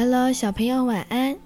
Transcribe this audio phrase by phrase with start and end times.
[0.00, 1.36] Hello，小朋友晚安。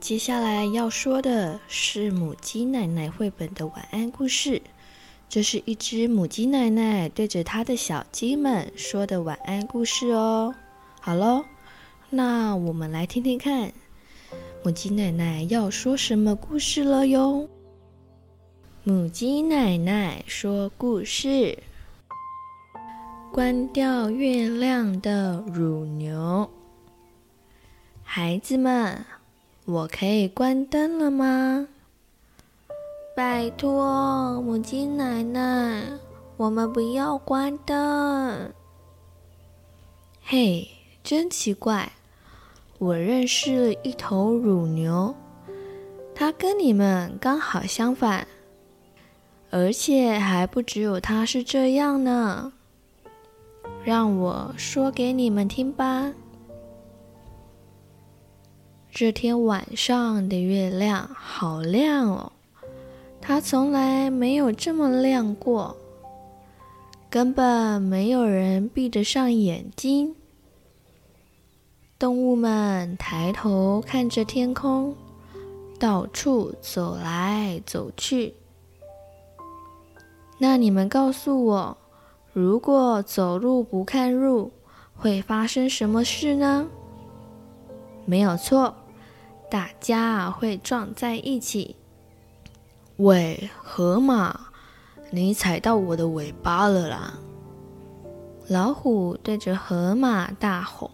[0.00, 4.60] 接下来要说的是母鸡奶奶绘本的晚安故事。
[5.28, 10.52] 这是一只母鸡奶奶对着它的小鸡们说的晚安故事哦。
[11.00, 11.44] 好喽，
[12.10, 13.72] 那我们来听听看，
[14.64, 17.48] 母鸡奶奶要说什么故事了哟。
[18.82, 21.56] 母鸡奶奶说故事：
[23.32, 26.50] 关掉月亮的乳牛。
[28.08, 29.04] 孩子们，
[29.66, 31.66] 我可以关灯了吗？
[33.16, 35.82] 拜托，母鸡奶奶，
[36.36, 38.52] 我们不要关灯。
[40.22, 40.68] 嘿，
[41.02, 41.92] 真奇怪，
[42.78, 45.14] 我认识了一头乳牛，
[46.14, 48.26] 它跟你们刚好相反，
[49.50, 52.52] 而且还不只有它是这样呢。
[53.84, 56.12] 让我说给你们听吧。
[58.98, 62.32] 这天晚上的月亮好亮哦，
[63.20, 65.76] 它从来没有这么亮过，
[67.10, 70.16] 根本没有人闭得上眼睛。
[71.98, 74.96] 动物们抬头看着天空，
[75.78, 78.32] 到处走来走去。
[80.38, 81.76] 那你们告诉我，
[82.32, 84.52] 如果走路不看路，
[84.94, 86.66] 会发生什么事呢？
[88.06, 88.74] 没有错。
[89.48, 91.76] 大家会撞在一起。
[92.96, 94.48] 喂，河马，
[95.10, 97.14] 你踩到我的尾巴了啦！
[98.48, 100.90] 老虎对着河马大吼：“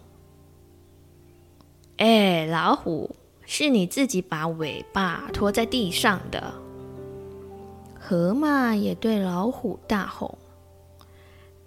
[1.97, 3.15] 哎，老虎，
[3.45, 6.53] 是你自己把尾巴拖在地上的。”
[7.99, 10.37] 河马也对老虎大吼：“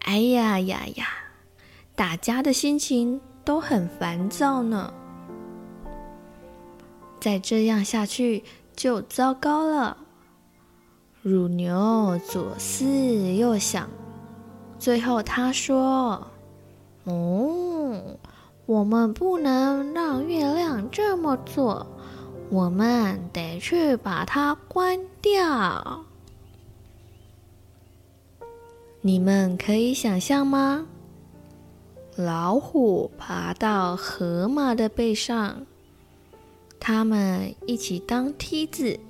[0.05, 1.07] 哎呀呀呀，
[1.95, 4.93] 大家的心情都很烦躁呢。”
[7.21, 8.43] 再这样下去
[8.75, 9.99] 就糟糕了。
[11.23, 12.85] 乳牛左思
[13.35, 13.89] 右想，
[14.79, 16.27] 最后他说
[17.05, 18.01] ：“哦，
[18.67, 21.87] 我们不能让月亮这么做，
[22.49, 26.05] 我们得去把它关掉。”
[29.03, 30.87] 你们可以想象吗？
[32.17, 35.67] 老虎爬到河马的背上。
[36.89, 39.01] 他们一起当梯子，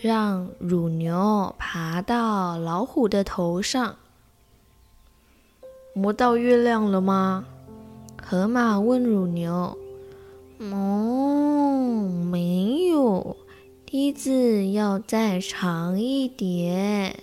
[0.00, 3.96] 让乳牛爬到老虎的头上。
[5.92, 7.44] 摸到月亮了吗？
[8.22, 9.76] 河马问乳牛。
[10.60, 13.36] 哦，没有，
[13.84, 17.20] 梯子要再长一点。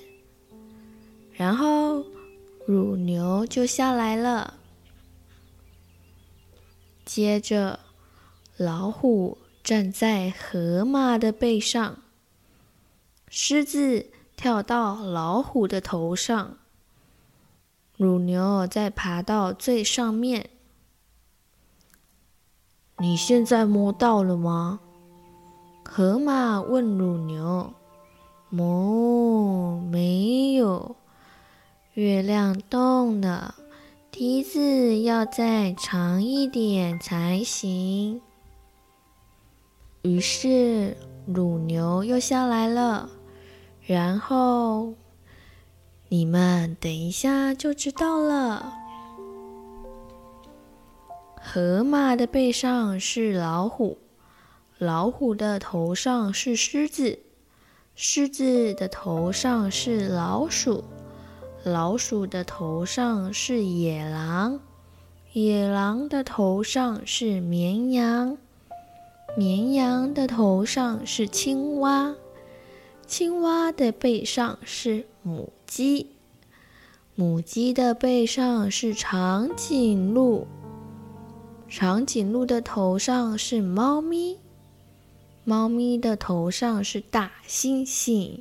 [1.32, 2.06] 然后
[2.68, 4.54] 乳牛就下来了。
[7.04, 7.80] 接着，
[8.58, 9.40] 老虎。
[9.66, 11.98] 站在河马的背上，
[13.30, 16.60] 狮子跳到老虎的头上，
[17.98, 20.52] 乳牛再爬到最上面。
[23.00, 24.82] 你现在摸到了吗？
[25.84, 27.74] 河马问乳牛。
[28.50, 30.96] 摸，没有。
[31.96, 33.56] 月亮动了，
[34.12, 38.22] 梯子要再长一点才行。
[40.06, 40.96] 于是
[41.26, 43.10] 乳牛又下来了，
[43.82, 44.94] 然后
[46.10, 48.72] 你们等一下就知道了。
[51.42, 53.98] 河马的背上是老虎，
[54.78, 57.18] 老虎的头上是狮子，
[57.96, 60.84] 狮子的头上是老鼠，
[61.64, 64.60] 老鼠的头上是野狼，
[65.34, 68.38] 野狼的头上是绵羊。
[69.38, 72.16] 绵羊的头上是青蛙，
[73.06, 76.12] 青蛙的背上是母鸡，
[77.16, 80.48] 母鸡的背上是长颈鹿，
[81.68, 84.38] 长颈鹿的头上是猫咪，
[85.44, 88.40] 猫咪的头上是大猩猩。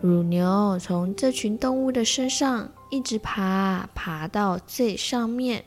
[0.00, 5.64] 乳牛从这群动物的身上一直爬，爬到最上面。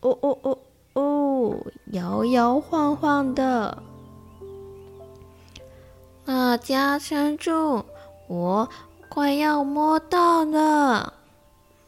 [0.00, 0.58] 哦哦哦！
[0.96, 1.54] 哦，
[1.92, 3.82] 摇摇晃晃的，
[6.24, 7.84] 大家撑住！
[8.28, 8.66] 我
[9.10, 11.12] 快要摸到了。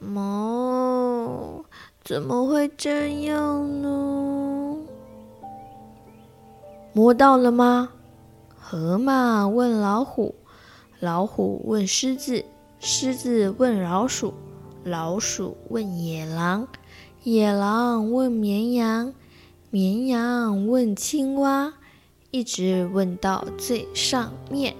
[0.00, 1.64] 哦，
[2.04, 4.76] 怎么会这样呢？
[6.92, 7.88] 摸到了吗？
[8.60, 10.34] 河马问老虎，
[11.00, 12.44] 老虎问狮子，
[12.78, 14.34] 狮子问老鼠，
[14.84, 16.68] 老鼠问野狼。
[17.24, 19.12] 野狼问绵羊，
[19.70, 21.74] 绵羊问青蛙，
[22.30, 24.74] 一直问到最上面。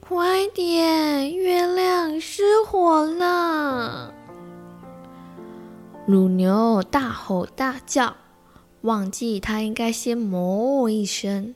[0.00, 4.14] 快点，月亮失火了！
[6.06, 8.14] 乳牛大吼大叫，
[8.82, 11.54] 忘记它应该先哞一声。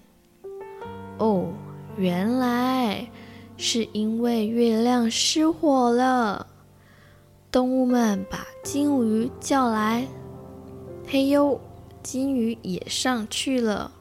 [1.19, 1.47] 哦，
[1.97, 3.09] 原来
[3.65, 6.49] 是因为月亮失火了。
[7.53, 10.05] 动物们把金鱼叫来，
[11.07, 11.61] 嘿呦，
[12.03, 13.93] 金鱼也上去了。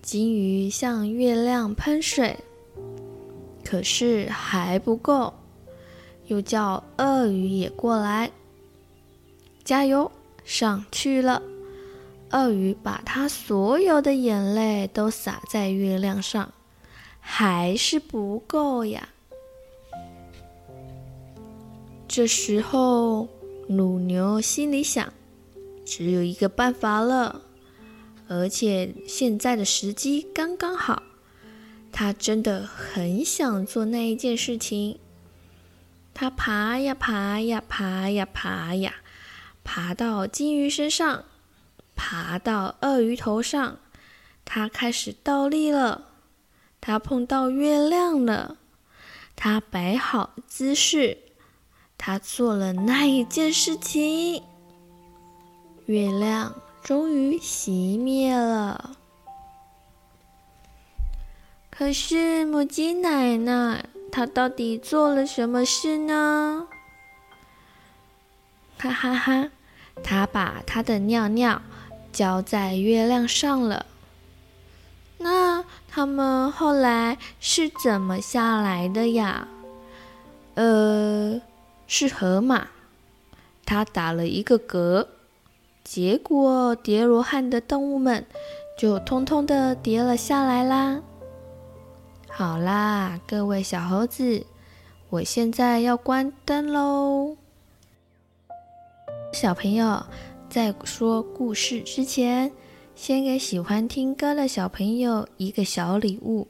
[0.00, 2.38] 金鱼向月亮喷水。
[3.62, 5.34] 可是还不够，
[6.28, 8.30] 又叫鳄鱼也过来，
[9.62, 10.10] 加油！
[10.42, 11.42] 上去了。
[12.30, 16.50] 鳄鱼把它所有的眼泪都洒在月亮上，
[17.20, 19.10] 还是不够呀。
[22.08, 23.28] 这时候，
[23.68, 25.12] 乳牛心里想：
[25.84, 27.42] 只有一个办法了，
[28.26, 31.04] 而且现在的时机刚刚好。
[31.92, 34.98] 他真的很想做那一件事情。
[36.14, 38.94] 他爬呀爬呀爬呀爬呀，
[39.64, 41.24] 爬到金鱼身上，
[41.94, 43.78] 爬到鳄鱼头上。
[44.44, 46.09] 他开始倒立了。
[46.80, 48.56] 他碰到月亮了。
[49.36, 51.18] 他摆好姿势。
[51.96, 54.42] 他做了那一件事情。
[55.86, 58.96] 月亮终于熄灭了。
[61.70, 66.68] 可是母鸡奶奶，她到底做了什么事呢？
[68.78, 69.50] 哈哈哈，
[70.02, 71.60] 她把她的尿尿
[72.12, 73.86] 浇在月亮上了。
[75.22, 79.46] 那他们后来是怎么下来的呀？
[80.54, 81.38] 呃，
[81.86, 82.68] 是河马，
[83.66, 85.06] 它打了一个嗝，
[85.84, 88.24] 结果叠罗汉的动物们
[88.78, 91.02] 就通通的叠了下来啦。
[92.30, 94.46] 好啦，各位小猴子，
[95.10, 97.36] 我现在要关灯喽。
[99.34, 100.02] 小朋友，
[100.48, 102.50] 在说故事之前，
[103.00, 106.46] 先给喜欢听歌的小朋友一个小礼物。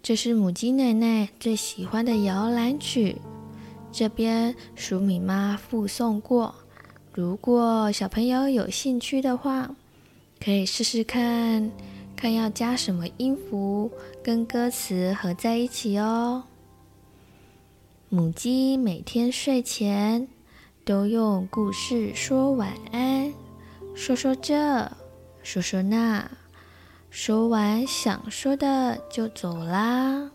[0.00, 3.16] 这是母鸡奶奶最喜欢的摇篮曲，
[3.90, 6.54] 这边黍米妈附送过。
[7.12, 9.74] 如果小朋友有兴趣的话，
[10.38, 11.68] 可以试试看。
[12.14, 13.90] 看要加什么音符
[14.22, 16.44] 跟歌词合在一起哦。
[18.08, 20.28] 母鸡每天睡前
[20.84, 23.34] 都用故事说晚安，
[23.96, 24.88] 说说这，
[25.42, 26.30] 说说那，
[27.10, 30.30] 说完想说的就走啦。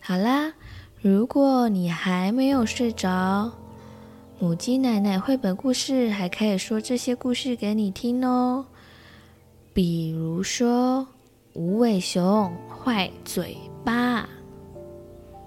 [0.00, 0.52] 好啦，
[1.00, 3.52] 如果你还没有睡着，
[4.38, 8.64] 母鸡奶奶绘本故事还可以说这些故事给你听哦。
[9.74, 11.06] 比如说，
[11.54, 14.28] 无尾熊坏嘴巴。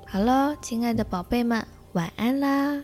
[0.06, 2.84] 好了，亲爱的宝贝们，晚安啦！